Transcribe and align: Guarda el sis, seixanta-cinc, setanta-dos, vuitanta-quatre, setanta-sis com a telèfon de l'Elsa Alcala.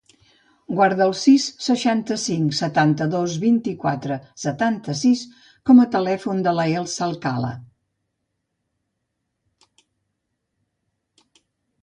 Guarda 0.77 1.03
el 1.07 1.11
sis, 1.23 1.43
seixanta-cinc, 1.65 2.53
setanta-dos, 2.59 3.33
vuitanta-quatre, 3.43 4.15
setanta-sis 4.45 5.21
com 5.71 5.81
a 5.83 5.85
telèfon 5.95 6.41
de 6.47 6.53
l'Elsa 6.59 7.03
Alcala. 7.09 7.51